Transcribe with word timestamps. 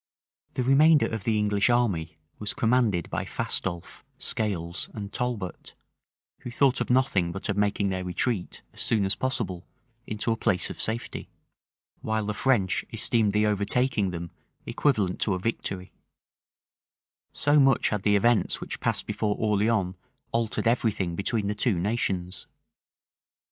The 0.55 0.63
remainder 0.63 1.05
of 1.05 1.25
the 1.25 1.37
English 1.37 1.69
army 1.69 2.17
was 2.39 2.55
commanded 2.55 3.07
by 3.11 3.23
Fastolffe, 3.23 4.03
Scales, 4.17 4.89
and 4.95 5.13
Talbot, 5.13 5.75
who 6.39 6.49
thought 6.49 6.81
of 6.81 6.89
nothing 6.89 7.31
but 7.31 7.49
of 7.49 7.55
making 7.55 7.89
their 7.89 8.03
retreat, 8.03 8.63
as 8.73 8.81
soon 8.81 9.05
as 9.05 9.13
possible, 9.13 9.67
into 10.07 10.31
a 10.31 10.35
place 10.35 10.71
of 10.71 10.81
safety; 10.81 11.29
while 12.01 12.25
the 12.25 12.33
French 12.33 12.83
esteemed 12.91 13.31
the 13.33 13.45
overtaking 13.45 14.09
them 14.09 14.31
equivalent 14.65 15.21
to 15.21 15.35
a 15.35 15.39
victory; 15.39 15.91
so 17.31 17.59
much 17.59 17.89
had 17.89 18.01
the 18.01 18.15
events 18.15 18.59
which 18.59 18.79
passed 18.79 19.05
before 19.05 19.35
Orleans 19.37 19.93
altered 20.31 20.65
every 20.67 20.91
thing 20.91 21.15
between 21.15 21.45
the 21.45 21.53
two 21.53 21.77
nations! 21.79 22.47